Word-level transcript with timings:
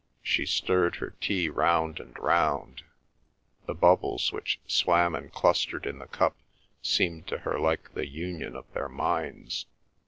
She 0.23 0.47
stirred 0.47 0.95
her 0.95 1.11
tea 1.21 1.47
round 1.47 1.99
and 1.99 2.17
round; 2.17 2.81
the 3.67 3.75
bubbles 3.75 4.31
which 4.33 4.59
swam 4.65 5.13
and 5.13 5.31
clustered 5.31 5.85
in 5.85 5.99
the 5.99 6.07
cup 6.07 6.35
seemed 6.81 7.27
to 7.27 7.37
her 7.37 7.59
like 7.59 7.93
the 7.93 8.07
union 8.09 8.55
of 8.55 8.65
their 8.73 8.89
minds. 8.89 9.67